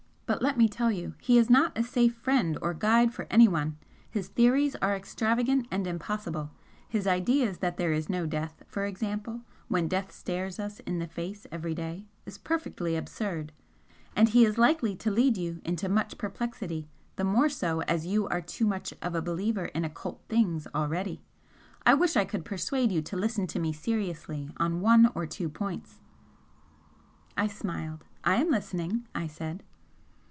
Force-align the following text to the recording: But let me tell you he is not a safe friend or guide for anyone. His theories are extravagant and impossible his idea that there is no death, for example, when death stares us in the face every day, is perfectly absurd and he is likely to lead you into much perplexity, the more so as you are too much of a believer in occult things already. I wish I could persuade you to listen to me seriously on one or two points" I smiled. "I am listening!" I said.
But 0.33 0.41
let 0.41 0.57
me 0.57 0.69
tell 0.69 0.89
you 0.93 1.13
he 1.19 1.37
is 1.37 1.49
not 1.49 1.77
a 1.77 1.83
safe 1.83 2.15
friend 2.15 2.57
or 2.61 2.73
guide 2.73 3.13
for 3.13 3.27
anyone. 3.29 3.77
His 4.09 4.29
theories 4.29 4.77
are 4.77 4.95
extravagant 4.95 5.67
and 5.69 5.85
impossible 5.85 6.51
his 6.87 7.05
idea 7.05 7.51
that 7.59 7.75
there 7.75 7.91
is 7.91 8.07
no 8.07 8.25
death, 8.25 8.63
for 8.65 8.85
example, 8.85 9.41
when 9.67 9.89
death 9.89 10.13
stares 10.13 10.57
us 10.57 10.79
in 10.79 10.99
the 10.99 11.07
face 11.07 11.47
every 11.51 11.75
day, 11.75 12.05
is 12.25 12.37
perfectly 12.37 12.95
absurd 12.95 13.51
and 14.15 14.29
he 14.29 14.45
is 14.45 14.57
likely 14.57 14.95
to 14.95 15.11
lead 15.11 15.35
you 15.35 15.59
into 15.65 15.89
much 15.89 16.17
perplexity, 16.17 16.87
the 17.17 17.25
more 17.25 17.49
so 17.49 17.81
as 17.81 18.07
you 18.07 18.25
are 18.29 18.41
too 18.41 18.65
much 18.65 18.93
of 19.01 19.13
a 19.13 19.21
believer 19.21 19.65
in 19.65 19.83
occult 19.83 20.21
things 20.29 20.65
already. 20.73 21.21
I 21.85 21.93
wish 21.93 22.15
I 22.15 22.23
could 22.23 22.45
persuade 22.45 22.93
you 22.93 23.01
to 23.01 23.17
listen 23.17 23.47
to 23.47 23.59
me 23.59 23.73
seriously 23.73 24.49
on 24.55 24.79
one 24.79 25.11
or 25.13 25.25
two 25.25 25.49
points" 25.49 25.99
I 27.35 27.47
smiled. 27.47 28.05
"I 28.23 28.35
am 28.37 28.49
listening!" 28.49 29.09
I 29.13 29.27
said. 29.27 29.63